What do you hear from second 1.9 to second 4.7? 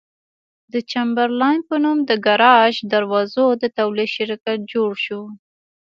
د ګراج دروازو د تولید شرکت